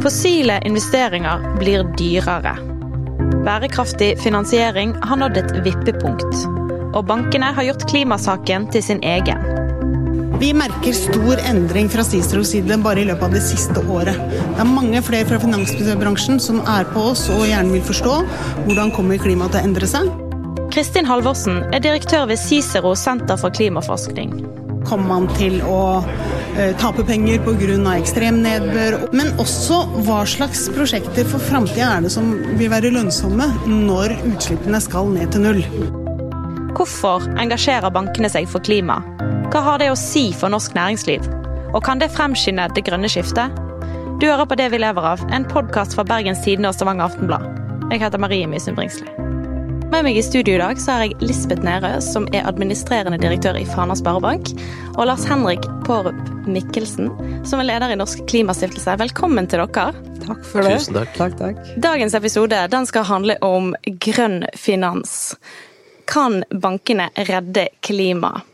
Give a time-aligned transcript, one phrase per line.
[0.00, 2.54] Fossile investeringer blir dyrere.
[3.44, 6.38] Bærekraftig finansiering har nådd et vippepunkt.
[6.96, 9.44] Og bankene har gjort klimasaken til sin egen.
[10.40, 14.16] Vi merker stor endring fra Cicero side bare i løpet av det siste året.
[14.32, 18.16] Det er mange flere fra finansbransjen som er på oss og gjerne vil forstå
[18.64, 20.08] hvordan kommer klimaet til å endre seg.
[20.72, 24.32] Kristin Halvorsen er direktør ved Cicero senter for klimaforskning.
[24.88, 26.00] Kommer man til å
[26.60, 27.78] eh, tape penger pga.
[27.96, 28.98] ekstrem nedbør?
[29.16, 34.80] Men også hva slags prosjekter for framtida er det som vil være lønnsomme når utslippene
[34.80, 35.62] skal ned til null?
[36.76, 39.00] Hvorfor engasjerer bankene seg for klima?
[39.50, 41.26] Hva har det å si for norsk næringsliv?
[41.74, 43.50] Og kan det fremskynde det grønne skiftet?
[44.20, 47.46] Du hører på Det vi lever av, en podkast fra Bergens Tidende og Stavanger Aftenblad.
[47.90, 49.19] Jeg heter Marie Mysund Bringsli.
[49.90, 53.56] Med meg i studio i dag så har jeg Lisbeth Nærø, som er administrerende direktør
[53.58, 54.52] i Fana Sparebank,
[54.94, 57.10] og Lars Henrik Pårup Mikkelsen,
[57.42, 58.94] som er leder i Norsk Klimastiftelse.
[59.00, 59.90] Velkommen til dere.
[60.22, 60.76] Takk for det.
[60.78, 61.16] Tusen takk.
[61.18, 61.72] takk, takk.
[61.82, 63.74] Dagens episode den skal handle om
[64.06, 65.34] grønn finans.
[66.06, 68.46] Kan bankene redde klimaet?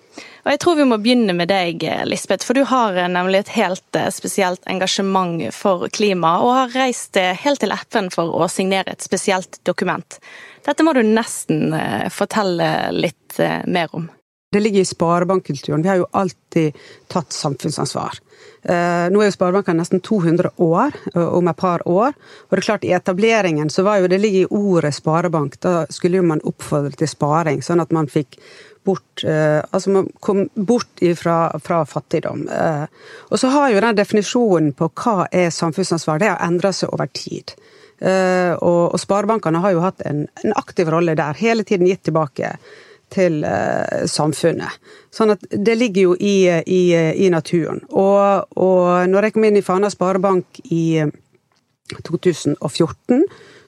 [0.46, 3.98] Og jeg tror vi må begynne med deg, Lisbeth, for du har nemlig et helt
[4.14, 9.58] spesielt engasjement for klima, og har reist helt til FN for å signere et spesielt
[9.66, 10.20] dokument.
[10.62, 14.06] Dette må du nesten eh, fortelle litt eh, mer om.
[14.56, 15.82] Det ligger i sparebankkulturen.
[15.84, 16.78] Vi har jo alltid
[17.12, 18.22] tatt samfunnsansvar.
[18.64, 22.16] Eh, nå er jo Sparebanken nesten 200 år, om et par år.
[22.48, 25.60] Og det er klart, i etableringen så var jo det ligger i ordet sparebank.
[25.60, 28.40] Da skulle jo man oppfordre til sparing, sånn at man fikk
[28.86, 32.44] bort Altså man kom bort fra, fra fattigdom.
[33.28, 37.10] Og så har jo den definisjonen på hva er samfunnsansvar, det har endra seg over
[37.10, 37.52] tid.
[37.98, 42.56] Eh, og, sparebankene har jo hatt en, aktiv rolle der, hele tiden gitt tilbake
[43.12, 44.78] til uh, samfunnet.
[45.14, 46.82] Sånn at det ligger jo i, i,
[47.26, 47.82] i naturen.
[47.90, 51.04] Og, og når jeg kom inn i Fana sparebank i
[52.02, 53.22] 2014,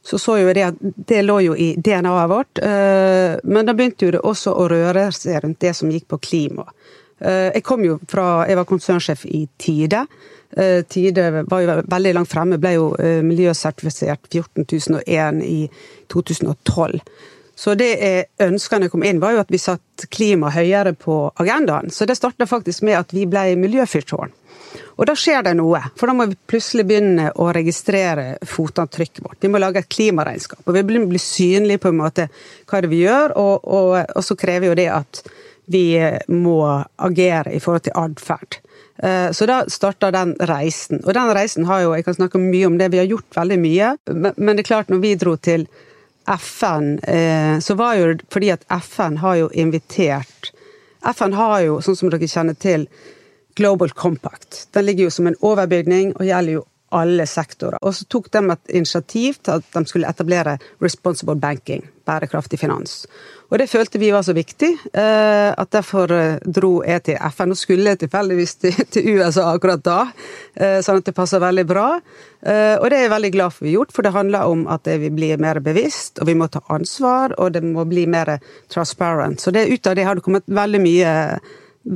[0.08, 2.62] så så jo det at det lå jo i DNA-et vårt.
[2.62, 6.22] Uh, men da begynte jo det også å røre seg rundt det som gikk på
[6.30, 6.66] klima.
[7.18, 10.04] Jeg kom jo fra Jeg var konsernsjef i Tide.
[10.56, 15.58] Eh, Tide var jo veldig langt fremme, ble jo eh, miljøsertifisert 14001 i
[16.12, 17.02] 2012.
[17.58, 21.90] Så det jeg kom inn, var jo at vi satt klima høyere på agendaen.
[21.90, 24.30] Så det starta faktisk med at vi ble miljøfyrtårn.
[24.98, 29.40] Og da skjer det noe, for da må vi plutselig begynne å registrere fotavtrykket vårt.
[29.42, 32.28] Vi må lage et klimaregnskap, og vi må bli synlige på en måte
[32.68, 35.22] hva det vi gjør, og, og, og så krever jo det at
[35.68, 35.84] vi
[36.32, 36.60] må
[37.08, 38.60] agere i forhold til atferd.
[39.02, 41.02] Eh, så da starta den reisen.
[41.04, 43.58] Og den reisen har jo Jeg kan snakke mye om det, vi har gjort veldig
[43.62, 43.92] mye.
[44.36, 45.68] Men det er klart, når vi dro til
[46.36, 50.52] FN, eh, så var jo fordi at FN har jo invitert
[51.02, 52.88] FN har jo, sånn som dere kjenner til,
[53.58, 54.66] Global Compact.
[54.74, 57.78] Den ligger jo som en overbygning og gjelder jo alle sektorer.
[57.82, 63.02] Og så tok de et initiativ til at de skulle etablere responsible banking, bærekraftig finans.
[63.48, 67.52] Og det følte vi var så viktig, eh, at derfor eh, dro jeg til FN.
[67.54, 68.54] Og skulle tilfeldigvis
[68.92, 70.00] til USA akkurat da,
[70.54, 71.88] eh, sånn at det passer veldig bra.
[72.38, 74.86] Og det er jeg veldig glad for vi har gjort, for det handler om at
[74.86, 78.36] vi blir mer bevisst, og vi må ta ansvar, og det må bli mer
[78.70, 79.42] transparent.
[79.42, 81.14] Så det, ut av det har det kommet veldig mye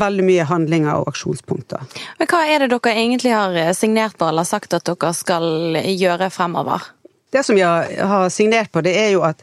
[0.01, 1.85] veldig mye handlinger og aksjonspunkter.
[2.19, 6.31] Men Hva er det dere egentlig har signert på eller sagt at dere skal gjøre
[6.33, 6.91] fremover?
[7.33, 9.41] Det som jeg har signert på, det er jo at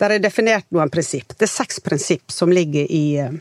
[0.00, 1.32] det er definert noen prinsipp.
[1.36, 3.38] Det er seks prinsipp som ligger i eh,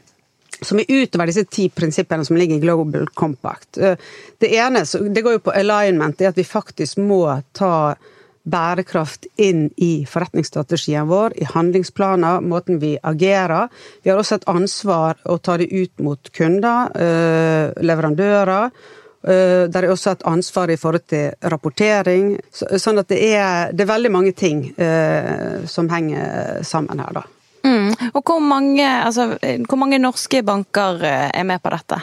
[0.61, 3.77] som er utover disse ti prinsippene som ligger i Global Compact.
[3.77, 3.97] Eh,
[4.39, 7.23] det ene det går jo på alignment, det er at vi faktisk må
[7.55, 7.95] ta
[8.43, 13.69] bærekraft inn i forretningsstrategien vår, i handlingsplaner, måten vi agerer.
[14.03, 18.71] Vi har også et ansvar å ta det ut mot kunder, eh, leverandører.
[19.19, 22.37] Der det er også et ansvar i forhold til rapportering.
[22.55, 27.25] Sånn at det er, det er veldig mange ting eh, som henger sammen her, da.
[27.67, 27.91] Mm.
[28.13, 29.35] Og hvor mange, altså,
[29.67, 31.99] hvor mange norske banker er med på dette?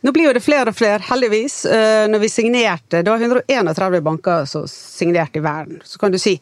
[0.00, 1.64] Nå blir jo det flere og flere, heldigvis.
[1.66, 5.80] Eh, når vi signerte, det var 131 banker som signerte i verden.
[5.84, 6.36] Så kan du si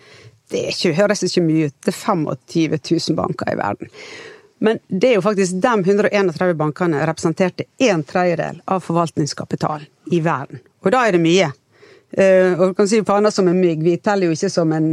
[0.52, 3.90] det ikke, høres ikke mye ut, det er 25 000 banker i verden.
[4.58, 10.62] Men det er jo faktisk de 131 bankene representerte en tredjedel av forvaltningskapitalen i verden.
[10.84, 11.50] Og da er det mye.
[12.16, 14.86] Uh, og du kan si faner som en mygg, vi teller jo ikke som en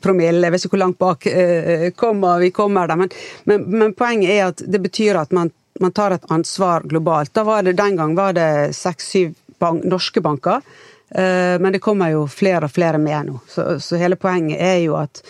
[0.00, 0.46] promille.
[0.46, 3.00] Jeg vet ikke hvor langt bak uh, kommer, vi kommer der.
[3.02, 3.12] Men,
[3.50, 5.50] men, men, poenget er at det betyr at man
[5.80, 7.34] man tar et ansvar globalt.
[7.34, 10.60] Da var det, Den gang var det seks-syv bank, norske banker,
[11.10, 13.38] eh, men det kommer jo flere og flere med nå.
[13.48, 15.22] Så, så hele poenget er jo at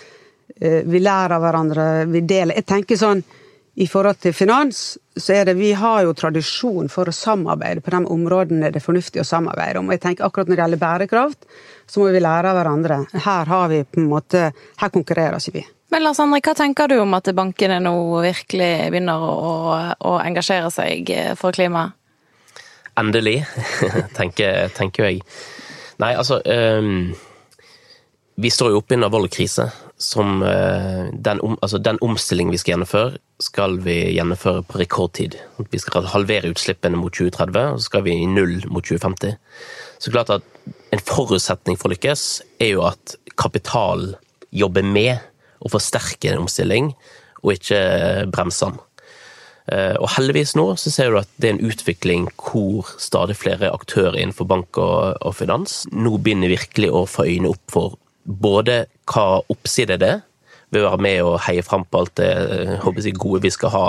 [0.61, 2.59] eh, vi lærer av hverandre, vi deler.
[2.59, 3.23] Jeg tenker sånn
[3.81, 7.93] i forhold til finans, så er det Vi har jo tradisjon for å samarbeide på
[7.95, 9.89] de områdene det er fornuftig å samarbeide om.
[9.89, 11.47] Og jeg tenker akkurat når det gjelder bærekraft,
[11.87, 13.05] så må vi lære av hverandre.
[13.15, 15.67] Her har vi på en måte Her konkurrerer ikke vi.
[15.91, 19.55] Men Lars Henrik, hva tenker du om at bankene nå virkelig begynner å,
[20.07, 21.11] å engasjere seg
[21.41, 21.97] for klimaet?
[23.01, 23.41] Endelig,
[24.19, 25.25] tenker, tenker jeg.
[26.01, 27.11] Nei, altså um,
[28.41, 29.67] Vi står jo oppe i en alvorlig krise
[30.01, 35.37] som uh, den, om, altså den omstillingen vi skal gjennomføre, skal vi gjennomføre på rekordtid.
[35.73, 39.37] Vi skal halvere utslippene mot 2030, og så skal vi i null mot 2050.
[40.01, 40.47] Så klart at
[40.91, 42.23] En forutsetning for å lykkes
[42.59, 44.17] er jo at kapital
[44.51, 45.21] jobber med
[45.61, 46.95] å forsterke en omstilling,
[47.41, 47.81] og ikke
[48.33, 48.79] bremse den.
[49.71, 53.71] Eh, og heldigvis nå så ser du at det er en utvikling hvor stadig flere
[53.71, 58.83] aktører innenfor bank og, og finans nå begynner virkelig å få øynene opp for både
[59.11, 60.25] hva oppside det er,
[60.71, 63.85] ved å være med og heie fram på alt det jeg, gode vi skal ha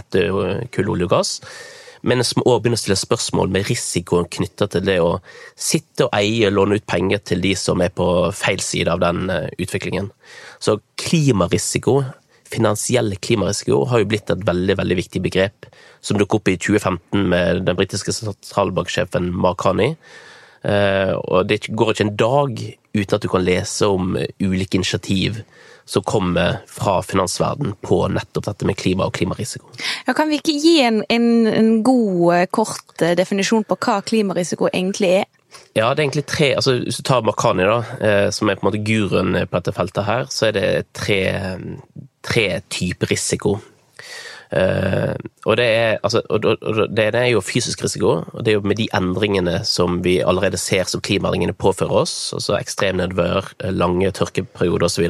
[0.00, 0.30] etter
[0.74, 1.34] kull, olje og gass.
[2.04, 5.14] Men som òg begynner å stille spørsmål med risikoen knytta til det å
[5.56, 9.00] sitte og eie og låne ut penger til de som er på feil side av
[9.04, 10.10] den eh, utviklingen.
[10.60, 12.02] Så klimarisiko,
[12.52, 15.70] finansiell klimarisiko, har jo blitt et veldig veldig viktig begrep,
[16.04, 19.96] som dukket opp i 2015 med den britiske sentralbanksjefen Mark Haney
[20.64, 22.60] Eh, og det går ikke en dag
[22.96, 25.42] uten at du kan lese om ulike initiativ
[25.84, 29.68] som kommer fra finansverden på nettopp dette med klima og klimarisiko.
[30.06, 34.00] Ja, kan vi ikke gi en, en, en god, eh, kort eh, definisjon på hva
[34.06, 35.28] klimarisiko egentlig er?
[35.74, 38.68] Ja, det er egentlig tre altså Hvis du tar Makani, da, som er på en
[38.68, 41.20] måte guruen på dette feltet her, så er det tre,
[42.26, 43.58] tre typer risiko.
[44.54, 45.14] Uh,
[45.48, 48.68] og det er, altså, og, og det er jo fysisk risiko, og det er jo
[48.68, 54.12] med de endringene som vi allerede ser som klimaendringene påfører oss, altså ekstrem nedbør, lange
[54.14, 55.08] tørkeperioder osv.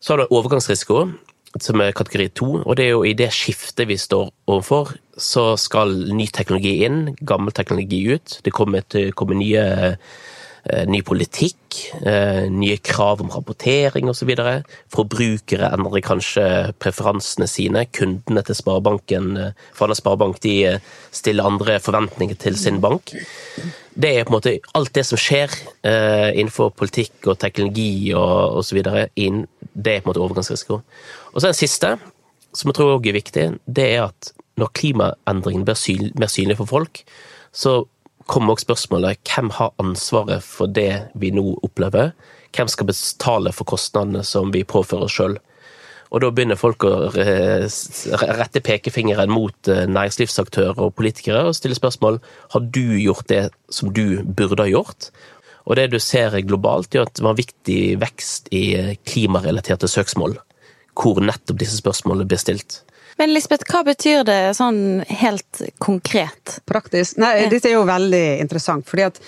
[0.00, 1.02] Så, har du overgangsrisiko,
[1.58, 5.50] som er kategori to, og det er jo i det skiftet vi står overfor, så
[5.58, 8.38] skal ny teknologi inn, gammel teknologi ut.
[8.44, 9.64] Det kommer, til, kommer nye
[10.68, 14.34] Eh, ny politikk, eh, nye krav om rapportering osv.
[14.92, 16.44] Forbrukere endrer kanskje
[16.82, 17.86] preferansene sine.
[17.86, 20.80] Kundene til Sparebanken for for Sparebank de
[21.10, 23.14] stiller andre forventninger til sin bank.
[23.98, 25.50] Det er på en måte alt det som skjer
[25.82, 28.78] innenfor politikk og teknologi og osv.
[28.78, 30.80] Det er på en måte overgangsrisiko.
[31.32, 31.96] Og så den siste,
[32.54, 36.70] som jeg tror også er viktig, det er at når klimaendringene blir mer synlige for
[36.70, 37.02] folk,
[37.50, 37.80] så
[38.28, 42.12] kommer også spørsmålet hvem har ansvaret for det vi nå opplever?
[42.54, 45.38] Hvem skal betale for kostnadene som vi påfører oss sjøl?
[46.08, 52.20] Og da begynner folk å rette pekefingeren mot eh, næringslivsaktører og politikere og stille spørsmål
[52.54, 55.10] har du gjort det som du burde ha gjort.
[55.68, 60.38] Og det du ser globalt, er at det var viktig vekst i klimarelaterte søksmål,
[60.96, 62.82] hvor nettopp disse spørsmålene blir stilt.
[63.18, 66.60] Men Lisbeth, hva betyr det sånn helt konkret?
[66.70, 67.18] Praktisk?
[67.20, 68.86] Nei, dette er jo veldig interessant.
[68.88, 69.20] fordi at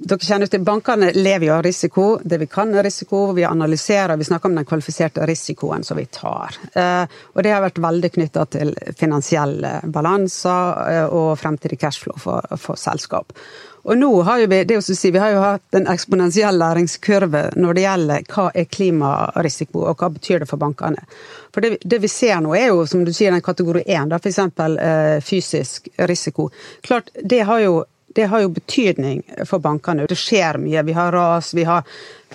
[0.00, 2.04] dere kjenner til Bankene lever jo av risiko.
[2.24, 3.34] Det vi kan er risiko.
[3.36, 6.56] Vi analyserer, vi snakker om den kvalifiserte risikoen som vi tar.
[6.72, 7.04] Eh,
[7.34, 12.80] og det har vært veldig knytta til finansielle balanser eh, og fremtidig cashflow for, for
[12.80, 13.36] selskap.
[13.84, 17.46] Og nå har jo vi det å si, vi har jo hatt en eksponentiell læringskurve
[17.60, 21.04] når det gjelder hva er klimarisiko, og hva betyr det for bankene.
[21.52, 24.20] For det, det vi ser nå er jo, som du sier, den kategori 1, da,
[24.20, 24.42] f.eks.
[24.48, 26.50] Eh, fysisk risiko.
[26.84, 27.80] Klart, det har jo
[28.14, 30.06] det har jo betydning for bankene.
[30.10, 30.82] Det skjer mye.
[30.82, 31.84] Vi har ras, vi har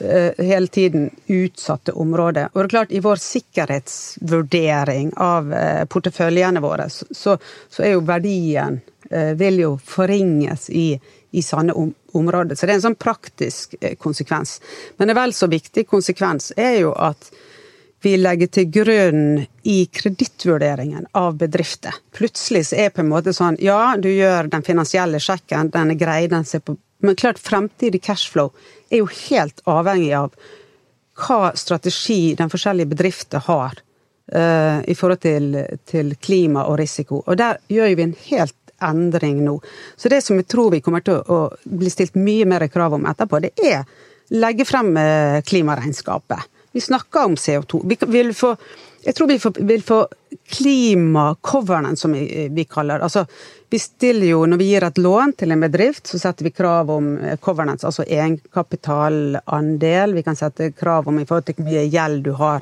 [0.01, 2.49] uh, hele tiden utsatte områder.
[2.53, 8.05] Og det er klart, i vår sikkerhetsvurdering av uh, porteføljene våre, så, så, er jo
[8.07, 8.79] verdien
[9.11, 10.87] uh, vil jo forringes i
[11.35, 12.55] i sanne om områder.
[12.55, 14.61] Så det er en sånn praktisk konsekvens.
[14.95, 17.27] Men en vel så viktig konsekvens er jo at
[18.01, 21.95] vi legger til grunn i kredittvurderingen av bedrifter.
[22.13, 25.95] Plutselig så er det på en måte sånn ja, du gjør den finansielle sjekken, den
[25.95, 28.53] er grei, den ser på Men klart, fremtidig cashflow
[28.89, 30.31] er jo helt avhengig av
[31.19, 33.75] hva strategi den forskjellige bedrifter har
[34.33, 37.19] uh, i forhold til, til klima og risiko.
[37.27, 39.59] Og der gjør vi en helt endring nå.
[39.95, 43.05] Så det som jeg tror vi kommer til å bli stilt mye mer krav om
[43.11, 43.83] etterpå, det er
[44.35, 46.51] legge frem eh, klimaregnskapet.
[46.75, 47.79] Vi snakker om CO2.
[47.87, 48.49] Vi vil få,
[49.05, 50.07] jeg tror vi vil få
[50.51, 53.03] klimacovernen, som vi kaller det.
[53.07, 53.25] Altså,
[53.71, 56.91] vi stiller jo, når vi gir et lån til en bedrift, så setter vi krav
[56.91, 60.13] om covenants, altså egenkapitalandel.
[60.19, 62.59] Vi kan sette krav om i forhold til hvor mye gjeld du har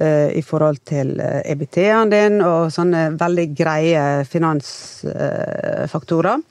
[0.00, 6.42] uh, i forhold til eh, EBT-en din og sånne veldig greie finansfaktorer.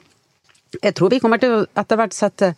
[0.80, 2.56] Jeg tror vi kommer til å etter hvert sette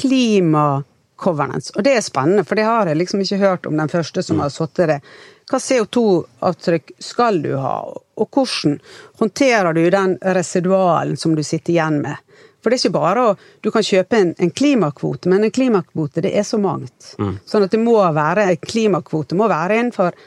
[0.00, 0.80] klima
[1.18, 1.72] governance.
[1.76, 4.40] Og det er spennende, for det har jeg liksom ikke hørt om den første som
[4.42, 5.00] har satt det.
[5.48, 8.78] Hva CO2-avtrykk skal du ha, og hvordan
[9.20, 12.16] håndterer du den residualen som du sitter igjen med?
[12.58, 16.22] For det er ikke bare å Du kan kjøpe en, en klimakvote, men en klimakvote,
[16.24, 17.14] det er så mangt.
[17.18, 17.38] Mm.
[17.46, 20.18] Sånn at det må være en klimakvote må være innenfor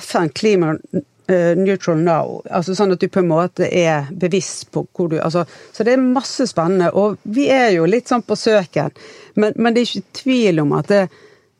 [0.00, 0.74] FN Klima
[1.56, 2.40] neutral now.
[2.50, 5.94] Altså sånn at du på en måte er bevisst på hvor du altså, Så det
[5.94, 6.90] er masse spennende.
[6.92, 8.92] Og vi er jo litt sånn på søken.
[9.34, 11.04] Men, men det er ikke tvil om at det,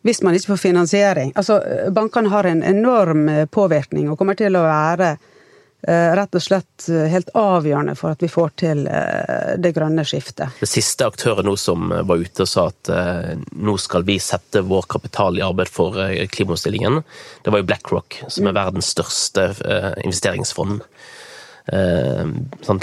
[0.05, 1.57] hvis man ikke får finansiering altså
[1.97, 5.34] Bankene har en enorm eh, påvirkning og kommer til å være Eh,
[6.17, 10.57] rett og slett eh, helt avgjørende for at vi får til eh, det grønne skiftet.
[10.61, 12.91] Det siste aktøren nå som var ute og sa at
[13.53, 15.99] nå skal vi sette vår kapital i arbeid for
[16.33, 17.03] klimaomstillingen,
[17.45, 18.61] det var jo BlackRock, som er mm.
[18.61, 19.49] verdens største
[20.05, 20.81] investeringsfond.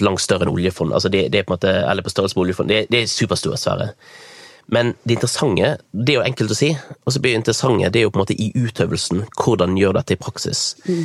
[0.01, 0.93] langt større enn oljefond.
[0.93, 2.70] Altså det, det, er på en måte, eller på størrelse med oljefond.
[2.70, 3.91] Det, det er superstore sfære.
[4.73, 6.69] Men det interessante, det er jo enkelt å si,
[7.03, 9.25] og så blir det interessante det er jo på en måte i utøvelsen.
[9.35, 10.61] Hvordan gjør dette i praksis?
[10.87, 11.01] Mm.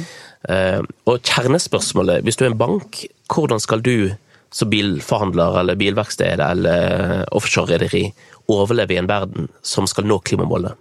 [0.46, 3.00] Uh, og kjernespørsmålet, hvis du er en bank,
[3.32, 4.14] hvordan skal du
[4.54, 8.04] som bilforhandler eller bilverksted eller offshorerederi
[8.54, 10.78] overleve i en verden som skal nå klimamålet?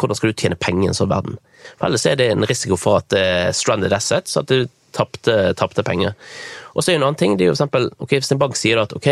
[0.00, 1.36] Hvordan skal du tjene penger i en sånn verden?
[1.76, 5.84] For Ellers er det en risiko for at det er stranded assets, at du tapte
[5.84, 6.16] penger.
[6.72, 8.40] Og så er det en annen ting, det er jo for eksempel, okay, Hvis en
[8.40, 9.10] bank sier at ok,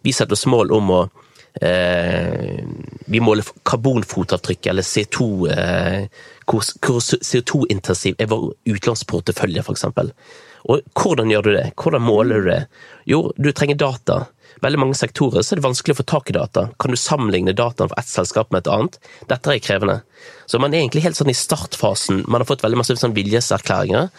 [0.00, 1.21] vi setter oss mål om å Eh,
[1.60, 6.06] vi måler karbonfotavtrykk eller CO2 eh,
[6.48, 9.84] Hvor, CO2-intensiv er vår utenlandsportefølje, f.eks.
[10.72, 11.66] Og hvordan gjør du det?
[11.76, 12.62] Hvordan måler du det?
[13.08, 14.24] Jo, du trenger data.
[14.62, 16.66] Veldig mange sektorer så er det vanskelig å få tak i data.
[16.80, 18.98] Kan du sammenligne dataen fra ett selskap med et annet?
[19.30, 19.98] Dette er krevende.
[20.46, 22.22] Så man er egentlig helt sånn i startfasen.
[22.28, 24.10] Man har fått veldig masse sånn viljeserklæringer,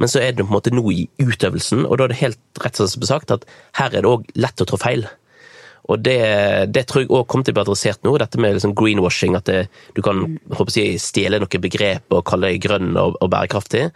[0.00, 2.62] men så er det på en måte nå i utøvelsen, og da er det helt
[2.64, 3.46] rett som sagt at
[3.78, 5.06] her er det òg lett å trå feil.
[5.90, 6.18] Og det,
[6.70, 9.34] det, tror jeg òg kommer til å bli adressert nå, dette med liksom greenwashing.
[9.38, 9.64] At det,
[9.96, 10.22] du kan
[10.54, 13.88] håper jeg, stjele noen begrep og kalle det grønn og, og, bærekraftig.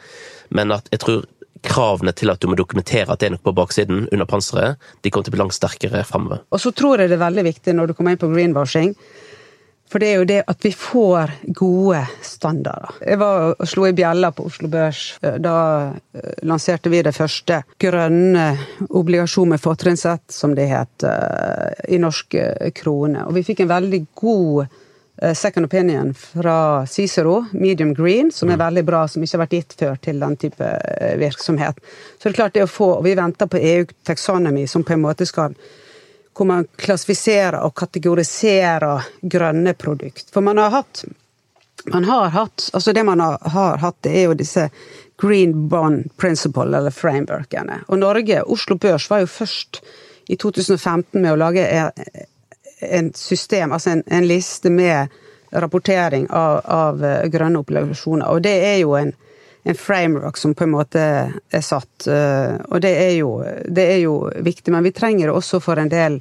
[0.57, 1.25] Men at jeg tror
[1.67, 5.11] kravene til at du må dokumentere at det er noe på baksiden under panseret, de
[5.11, 6.43] kommer til å bli langt sterkere framover.
[6.55, 8.93] Og så tror jeg det er veldig viktig når du kommer inn på greenwashing,
[9.91, 12.97] for det er jo det at vi får gode standarder.
[13.07, 15.03] Jeg var og slo i bjella på Oslo Børs.
[15.23, 18.49] Da eh, lanserte vi det første grønne
[18.89, 23.29] obligasjon med fortrinnsrett, som det het, eh, i norske kroner.
[23.29, 26.59] Og vi fikk en veldig god eh, second opinion fra
[26.91, 28.65] Cicero, medium green, som er mm.
[28.67, 30.75] veldig bra, som ikke har vært gitt før til den type
[31.23, 31.79] virksomhet.
[32.19, 34.99] Så det er klart det å få, og Vi venter på EU Taxonomy, som på
[34.99, 35.55] en måte skal
[36.37, 40.29] hvor man klassifiserer og kategoriserer grønne produkt.
[40.33, 41.07] For man har hatt
[41.87, 44.69] man har hatt, altså Det man har, har hatt, det er jo disse
[45.23, 47.81] Green Bond Principle, eller frameworkene.
[47.87, 49.81] Og Norge, Oslo Børs, var jo først
[50.27, 51.63] i 2015 med å lage
[52.81, 55.15] en system, altså en, en liste med
[55.51, 58.27] rapportering av, av grønne obligasjoner.
[58.29, 59.15] Og det er jo en,
[59.67, 61.03] en framework som på en måte
[61.35, 62.07] er satt.
[62.07, 63.31] Eh, og det er, jo,
[63.67, 66.21] det er jo viktig, men vi trenger det også for en del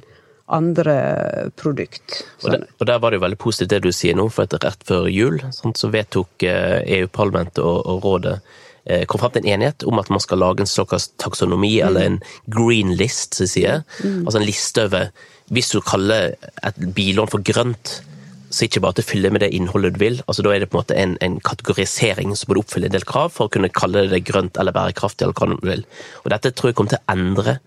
[0.50, 0.96] andre
[1.58, 2.24] produkt.
[2.42, 4.58] Og, det, og, Der var det jo veldig positivt det du sier nå, for at
[4.66, 8.34] rett før jul sånn, så vedtok EU-parlamentet eh, e og, og, rådet
[8.82, 11.86] eh, kom frem til en enighet om at man skal lage en såkalt taksonomi, mm.
[11.86, 13.86] eller en green list, som sier.
[14.02, 14.24] Mm.
[14.24, 15.10] Altså en liste over
[15.54, 16.34] Hvis du kaller
[16.66, 18.00] et billån for grønt,
[18.50, 20.20] så ikke bare at det fyller med det innholdet du vil.
[20.26, 23.06] altså Da er det på en måte en, en kategorisering som burde oppfylle en del
[23.08, 25.26] krav for å kunne kalle det grønt eller bærekraftig.
[25.26, 25.84] eller hva du vil.
[26.24, 27.58] Og Dette tror jeg kommer til å endre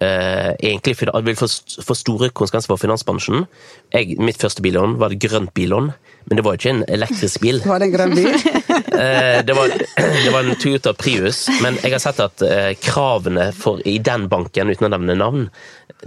[0.00, 1.46] Uh, egentlig vil få,
[1.84, 3.44] få, store konsekvenser for finansbransjen.
[3.92, 5.90] Jeg, mitt første billån var det grønt billån,
[6.24, 7.60] men det var ikke en elektrisk bil.
[7.68, 8.30] Var det en grønn bil?
[8.32, 13.50] uh, det, var, det, var, en Toyota Prius, men jeg har sett at uh, kravene
[13.52, 15.48] for, i den banken, uten å nevne navn,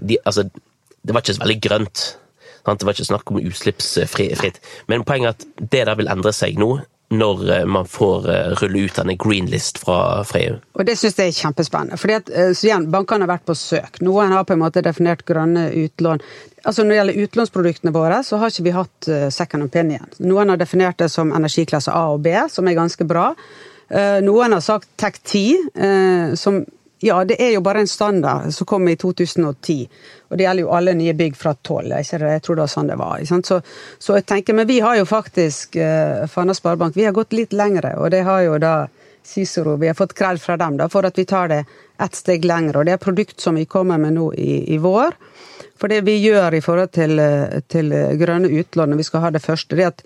[0.02, 2.08] de, altså, det var ikke så veldig grønt.
[2.66, 4.60] Det var ikke snakk om utslippsfritt.
[4.90, 6.80] Men poenget er at det der vil endre seg nå
[7.14, 10.56] når eh, man får eh, rulle ut denne green list fra, fra EU.
[10.74, 11.98] Og Det synes jeg er kjempespennende.
[11.98, 14.02] fordi at, eh, så igjen, Bankene har vært på søk.
[14.02, 16.22] Noen har på en måte definert grønne utlån.
[16.66, 20.10] Altså Når det gjelder utlånsproduktene våre, så har ikke vi hatt second opinion.
[20.20, 23.36] Noen har definert det som energiklasse A og B, som er ganske bra.
[24.26, 26.64] Noen har sagt TEC10, som
[27.00, 29.88] ja, det er jo bare en standard som kom i 2010.
[30.30, 31.92] Og det gjelder jo alle nye bygg fra 12.
[31.92, 33.24] Jeg, tror det var sånn det var.
[33.26, 33.60] Så,
[34.00, 37.54] så, jeg tenker, Men vi har jo faktisk eh, Fana Sparebank vi har gått litt
[37.54, 38.76] lengre, og det har jo da
[39.26, 41.64] Cicero Vi har fått krell fra dem da, for at vi tar det
[41.98, 42.80] ett steg lengre.
[42.80, 45.18] Og det er produkt som vi kommer med nå i, i vår.
[45.82, 49.34] For det vi gjør i forhold til, eh, til grønne utlån, når vi skal ha
[49.34, 50.06] det første, det er at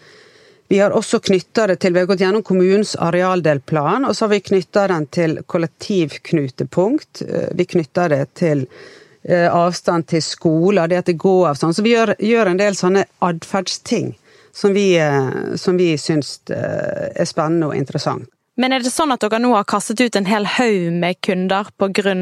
[0.69, 4.35] vi har også knytta det til Vi har gått gjennom kommunens arealdelplan, og så har
[4.35, 7.23] vi knytta den til kollektivknutepunkt.
[7.25, 8.67] Eh, vi knytter det til
[9.23, 11.73] eh, avstand til skoler, det at det går avstand.
[11.73, 14.11] Så vi gjør, gjør en del sånne atferdsting
[14.53, 18.29] som vi, eh, som vi syns er spennende og interessant.
[18.59, 21.73] Men er det sånn at dere nå har kastet ut en hel haug med kunder
[21.81, 22.13] pga.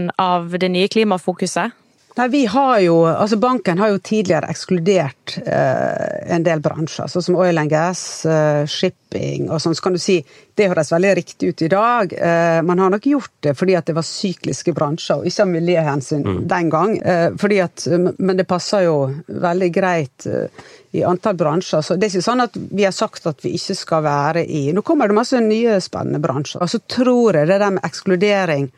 [0.55, 1.75] det nye klimafokuset?
[2.17, 7.25] Nei, vi har jo, altså Banken har jo tidligere ekskludert eh, en del bransjer, sånn
[7.27, 9.75] som oil and gas, eh, shipping og sånn.
[9.77, 10.15] Så kan du si
[10.57, 12.15] det høres veldig riktig ut i dag.
[12.17, 15.53] Eh, man har nok gjort det fordi at det var sykliske bransjer, og ikke av
[15.53, 16.41] miljøhensyn mm.
[16.49, 16.97] den gang.
[16.97, 17.85] Eh, fordi at,
[18.17, 18.97] men det passer jo
[19.27, 20.65] veldig greit eh,
[20.97, 21.85] i antall bransjer.
[21.85, 24.71] Så det er ikke sånn at vi har sagt at vi ikke skal være i
[24.73, 26.65] Nå kommer det masse nye spennende bransjer.
[26.65, 28.71] Og så tror jeg det der med ekskludering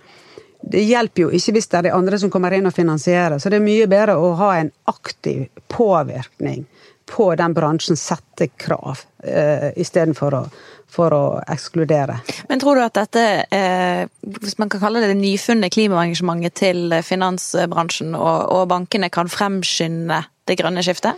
[0.62, 3.39] det hjelper jo ikke hvis det er de andre som kommer inn og finansierer.
[3.39, 6.66] Så det er mye bedre å ha en aktiv påvirkning
[7.10, 10.42] på den bransjen, sette krav, uh, istedenfor å,
[10.89, 12.20] for å ekskludere.
[12.51, 16.96] Men tror du at dette, eh, hvis man kan kalle det det nyfunne klimaengasjementet til
[17.06, 21.18] finansbransjen og, og bankene, kan fremskynde det grønne skiftet?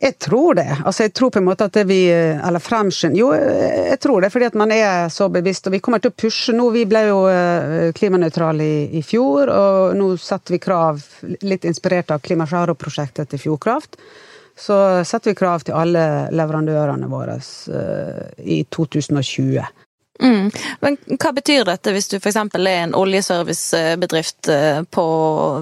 [0.00, 0.68] Jeg tror det.
[0.84, 4.46] Altså, jeg tror på en måte at vi Eller fremskynd Jo, jeg tror det, fordi
[4.48, 5.68] at man er så bevisst.
[5.68, 6.70] Og vi kommer til å pushe nå.
[6.72, 11.04] Vi ble jo eh, klimanøytrale i, i, fjor, og nå setter vi krav,
[11.44, 14.00] litt inspirert av Klimasjaro-prosjektet til Fjordkraft.
[14.56, 14.76] Så
[15.08, 16.02] setter vi krav til alle
[16.32, 17.36] leverandørene våre
[18.40, 19.68] i 2020.
[20.22, 20.50] Mm.
[20.80, 22.36] Men hva betyr dette hvis du f.eks.
[22.36, 25.06] er en oljeservicebedrift eh, på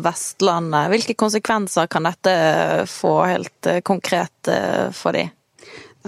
[0.05, 0.91] Vestlandet?
[0.93, 2.35] Hvilke konsekvenser kan dette
[2.91, 5.29] få helt eh, konkret eh, for de?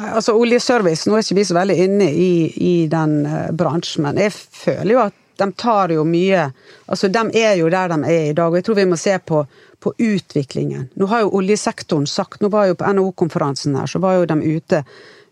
[0.00, 3.24] Altså Oljeservice, nå er ikke vi så veldig inne i, i den
[3.58, 6.50] bransjen, men jeg føler jo at de tar jo mye
[6.86, 9.14] Altså, de er jo der de er i dag, og jeg tror vi må se
[9.18, 9.44] på,
[9.80, 10.88] på utviklingen.
[10.98, 14.38] Nå har jo oljesektoren sagt Nå var jo på NHO-konferansen her, så var jo de
[14.56, 14.82] ute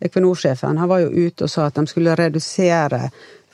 [0.05, 3.09] Equinor-sjefen han var jo ute og sa at de skulle redusere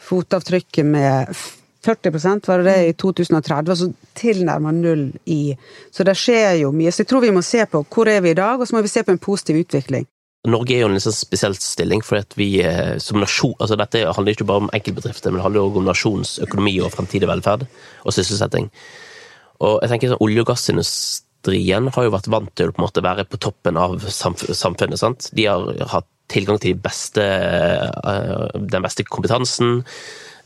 [0.04, 1.36] fotavtrykket med
[1.84, 5.56] 40 var det det i 2030, altså tilnærma null i
[5.92, 6.92] Så det skjer jo mye.
[6.92, 8.82] Så jeg tror vi må se på hvor er vi i dag, og så må
[8.82, 10.06] vi se på en positiv utvikling.
[10.48, 14.02] Norge er jo en sånn spesiell stilling, for at vi eh, som nasjon altså Dette
[14.04, 17.64] handler ikke bare om enkeltbedrifter, men det handler også om nasjonens økonomi og fremtidig velferd
[17.64, 18.68] og sysselsetting.
[19.64, 22.86] Og jeg tenker sånn, Olje- og gassindustrien har jo vært vant til å på en
[22.86, 25.00] måte være på toppen av samfunnet.
[25.00, 25.30] sant?
[25.32, 29.82] De har hatt tilgang til de beste, eh, den beste kompetansen.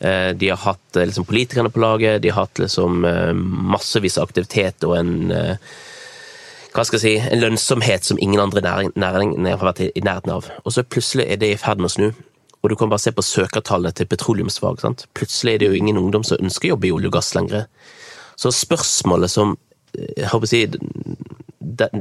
[0.01, 3.05] Eh, de har hatt eh, liksom, politikerne på laget, de har hatt liksom,
[3.73, 5.15] massevis av aktivitet og en
[6.69, 8.61] hva skal jeg si, en lønnsomhet som ingen andre
[8.95, 10.51] næringer har vært i nærheten av.
[10.63, 12.11] Og så plutselig er det i ferd med å snu.
[12.63, 14.83] Og du kan bare se på søkertallene til petroleumsfag.
[14.85, 15.07] Sant?
[15.17, 17.65] Plutselig er det jo ingen ungdom som ønsker å jobbe i olje og gass lenger.
[18.39, 19.57] Så spørsmålet som
[19.97, 20.63] jeg håper å si,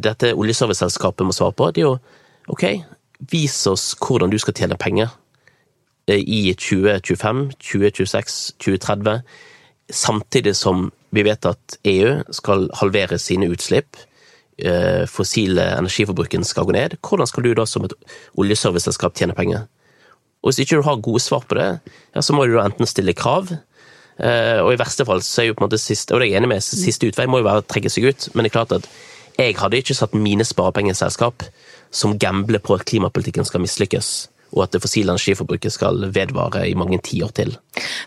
[0.04, 1.96] dette oljeserviceselskapet må svare på, det er jo
[2.52, 2.66] ok,
[3.20, 5.10] vis oss hvordan du skal tjene penger
[6.10, 9.22] eh, i 2025, 2026, 2030,
[9.90, 13.98] samtidig som vi vet at EU skal halvere sine utslipp.
[14.58, 16.98] Eh, fossile energiforbruken skal gå ned.
[17.02, 17.94] Hvordan skal du da som et
[18.38, 19.68] oljeserviceselskap tjene penger?
[20.42, 21.80] Og Hvis ikke du har gode svar på det,
[22.16, 23.50] ja, så må du da enten stille krav,
[24.20, 26.32] eh, og i verste fall så er jo på en måte siste, og det er
[26.32, 28.56] jeg enig med, siste utvei må jo være å trekke seg ut, men det er
[28.56, 28.90] klart at
[29.38, 31.44] jeg hadde ikke satt mine sparepengeselskap
[31.90, 36.76] som gambler på at klimapolitikken skal mislykkes, og at det fossile energiforbruket skal vedvare i
[36.80, 37.56] mange tiår til.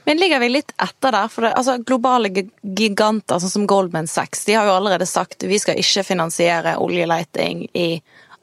[0.08, 1.28] Men ligger vi litt etter der?
[1.32, 5.60] For det, altså, globale giganter sånn som Goldman Sachs de har jo allerede sagt vi
[5.60, 7.90] skal ikke finansiere oljeleiting i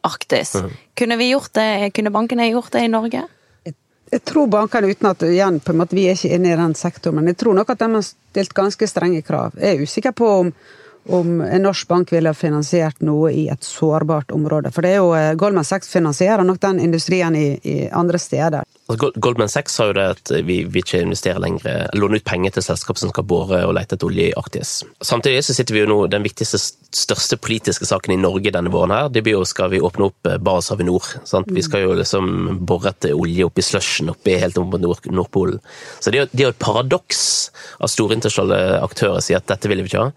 [0.07, 0.53] Arktis.
[0.55, 0.75] Mm.
[0.97, 3.25] Kunne, vi gjort det, kunne bankene gjort det i Norge?
[4.07, 6.75] Jeg tror bankene, uten at igjen, på en måte, vi er ikke inne i den
[6.79, 9.57] sektoren, men jeg tror nok at de har stilt ganske strenge krav.
[9.59, 10.51] Jeg er usikker på om
[11.09, 14.71] om en norsk bank ville finansiert noe i et sårbart område.
[14.75, 18.67] For det er jo eh, Goldman Sachs finansierer nok den industrien i, i andre steder.
[18.87, 22.55] Altså, Goldman Sachs sa jo det at vi vil ikke investere lenger, låne ut penger
[22.55, 24.73] til selskap som skal bore og lete etter olje i Arktis.
[25.03, 26.59] Samtidig så sitter vi jo nå, den viktigste,
[26.95, 30.31] største politiske saken i Norge denne våren her, det blir jo skal vi åpne opp
[30.31, 31.09] eh, Barentshavet nord.
[31.27, 31.51] Sant?
[31.51, 35.59] Vi skal jo liksom bore etter olje oppi slushen oppi helt oppe på Nord Nordpolen.
[35.99, 37.25] Så det er jo et paradoks
[37.83, 40.13] at store internasjonale aktører sier at dette vil vi ikke ha.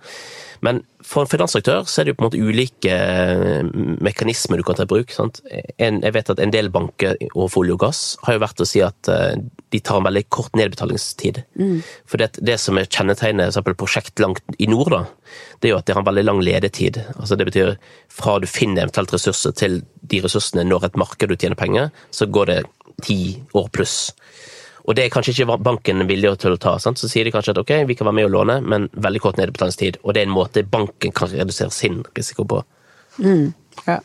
[0.64, 3.68] Men for en finansaktør så er det jo på en måte ulike eh,
[4.04, 5.14] mekanismer du kan ta i bruk.
[5.16, 8.68] En, jeg vet at en del banker overfor olje og gass har jo vært å
[8.68, 9.38] si at eh,
[9.72, 11.42] de tar en veldig kort nedbetalingstid.
[11.60, 11.80] Mm.
[12.08, 15.02] For det, det, som er kjennetegnet for prosjekt langt i nord, da,
[15.60, 17.00] det er jo at det har en veldig lang ledetid.
[17.16, 17.74] Altså Det betyr
[18.12, 19.80] fra du finner eventuelt ressurser til
[20.12, 22.60] de ressursene når et marked du tjener penger, så går det
[23.06, 23.20] ti
[23.56, 24.10] år pluss.
[24.86, 26.76] Og det er kanskje ikke banken villig til å ta.
[26.82, 27.00] Sant?
[27.00, 29.40] Så sier de kanskje at ok, vi kan være med og låne, men veldig kort
[29.40, 30.00] nedbetalingstid.
[30.04, 32.62] Og det er en måte banken kan redusere sin risiko på.
[33.20, 33.52] Mm,
[33.86, 34.00] ja.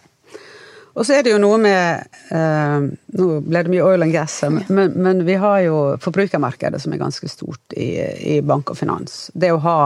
[0.95, 2.85] Og så er det jo noe med eh,
[3.19, 7.01] Nå ble det mye oil and gas, men, men, vi har jo forbrukermarkedet som er
[7.01, 7.89] ganske stort i,
[8.35, 9.25] i bank og finans.
[9.33, 9.79] Det å ha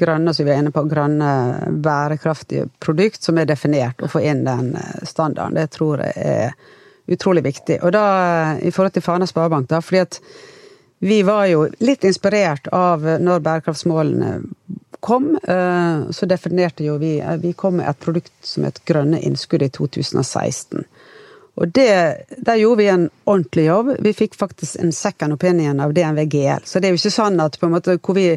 [0.00, 1.30] grønne som vi er inne på, grønne,
[1.84, 6.76] bærekraftige produkt som er definert, og få inn den eh, standarden, det tror jeg er
[7.10, 7.80] utrolig viktig.
[7.84, 8.04] Og da
[8.62, 10.20] i forhold til Fana Sparebank, da, fordi at
[11.00, 14.32] vi var jo litt inspirert av når bærekraftsmålene
[15.00, 15.30] kom,
[16.12, 20.84] så definerte jo vi Vi kom med et produkt som het Grønne innskudd i 2016.
[21.60, 23.94] Og det, der gjorde vi en ordentlig jobb.
[24.00, 26.64] Vi fikk faktisk en second opinion av DNV GL.
[26.64, 28.32] Så det er jo ikke sånn at på en måte hvor vi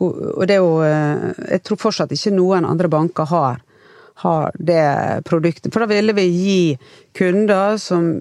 [0.00, 3.58] Og det er jo Jeg tror fortsatt ikke noen andre banker har
[4.22, 5.72] har det produktet.
[5.72, 6.78] For da ville vi gi
[7.16, 8.12] kunder som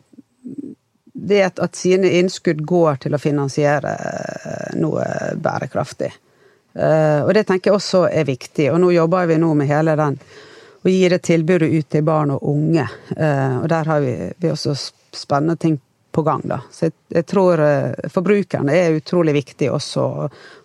[1.27, 6.11] vet at sine innskudd går til å finansiere eh, noe bærekraftig.
[6.73, 8.69] Eh, og det tenker jeg også er viktig.
[8.73, 10.19] Og nå jobber vi nå med hele den
[10.79, 12.87] å gi det tilbudet ut til barn og unge.
[13.17, 14.77] Eh, og der har vi, vi også
[15.11, 15.79] spennende ting
[16.15, 16.61] på gang, da.
[16.71, 17.61] Så jeg, jeg tror
[18.09, 20.05] forbrukerne er utrolig viktig også,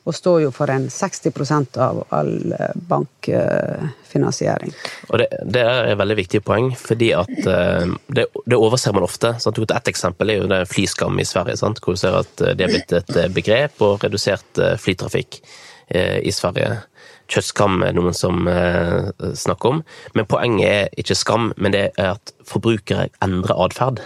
[0.05, 2.55] og står jo for en 60% av all
[2.91, 4.73] bankfinansiering.
[5.09, 9.35] Og det, det, er et veldig viktig poeng, fordi at det, det overser man ofte.
[9.41, 9.61] Sant?
[9.65, 11.81] Et eksempel er jo det flyskam i Sverige, sant?
[11.81, 15.41] hvor du ser at det er blitt et begrep og redusert flytrafikk
[15.95, 16.83] i Sverige.
[17.33, 18.45] Kjøttskam er noen som
[19.41, 24.05] snakker om, men poenget er ikke skam, men det er at forbrukere endrer atferd.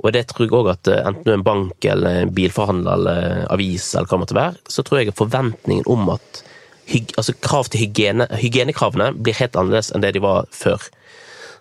[0.00, 3.44] Og det tror jeg òg at enten du er en bank eller en bilforhandler eller
[3.52, 6.42] avis eller hva det måtte være, så tror jeg forventningen om at
[7.16, 10.82] altså krav til hygiene, hygienekravene blir helt annerledes enn det de var før.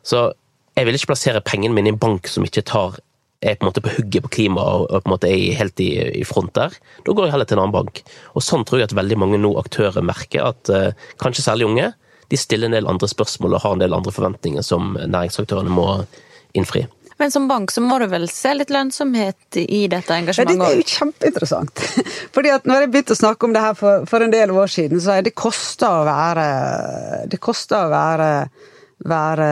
[0.03, 0.31] Så
[0.77, 2.97] jeg vil ikke plassere pengene mine i en bank som ikke tar
[3.41, 5.89] er på en måte på hugget på klima og på en måte er helt i,
[6.21, 6.75] i, front der.
[7.05, 8.03] Da går jeg heller til en annen bank.
[8.37, 10.91] Og sånn tror jeg at veldig mange nå aktører merker at eh,
[11.21, 11.87] kanskje særlig unge
[12.31, 15.87] de stiller en del andre spørsmål og har en del andre forventninger som næringsaktørene må
[16.57, 16.85] innfri.
[17.21, 20.57] Men som bank så må du vel se litt lønnsomhet i dette engasjementet?
[20.57, 21.83] Ja, det er jo kjempeinteressant.
[22.35, 24.71] Fordi at når jeg begynte å snakke om det her for, for en del år
[24.73, 26.45] siden, så er det kosta å være
[27.29, 28.29] Det koster å være
[29.05, 29.45] være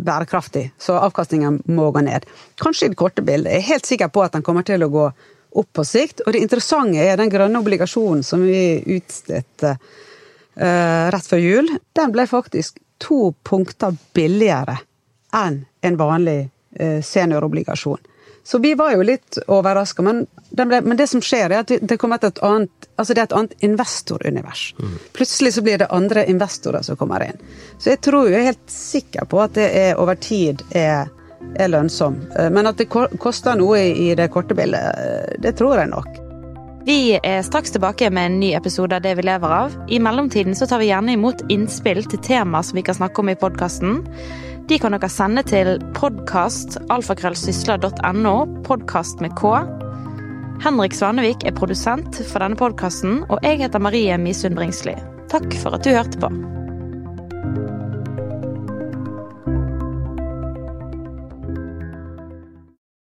[0.00, 2.24] bærekraftig, så avkastningen må gå ned.
[2.60, 3.52] Kanskje i det korte bildet.
[3.52, 5.08] Jeg er helt sikker på at den kommer til å gå
[5.60, 6.22] opp på sikt.
[6.24, 11.68] Og det interessante er den grønne obligasjonen som vi utstedte uh, rett før jul.
[11.96, 14.78] Den ble faktisk to punkter billigere
[15.36, 16.40] enn en vanlig
[16.80, 17.98] uh, seniorobligasjon.
[18.42, 22.16] Så vi var jo litt overraska, men, men, det som skjer, er at det kommer
[22.24, 24.62] et annet altså det er et annet investorunivers.
[24.80, 24.94] Mm.
[25.12, 27.40] Plutselig så blir det andre investorer som kommer inn.
[27.78, 31.12] Så jeg tror jo jeg er helt sikker på at det er over tid er,
[31.54, 32.18] er lønnsom.
[32.38, 36.29] Eh, men at det koster noe i det korte bildet, eh, det tror jeg nok.
[36.84, 39.74] Vi er straks tilbake med en ny episode av Det vi lever av.
[39.88, 43.28] I mellomtiden så tar vi gjerne imot innspill til tema som vi kan snakke om
[43.28, 44.06] i podkasten.
[44.68, 49.44] De kan dere sende til podkastalfakrøllsysla.no, podkast med K.
[50.64, 54.94] Henrik Svanevik er produsent for denne podkasten, og jeg heter Marie Misund Bringsli.
[55.32, 56.59] Takk for at du hørte på.